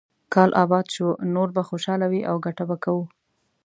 کال 0.33 0.51
اباد 0.63 0.87
شو، 0.95 1.07
نور 1.33 1.49
به 1.55 1.61
خوشاله 1.69 2.07
وي 2.11 2.21
او 2.29 2.35
ګټه 2.45 2.63
به 2.69 2.75
کوو. 2.83 3.03